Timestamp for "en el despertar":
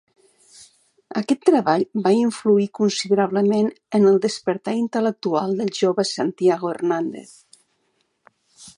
3.99-4.77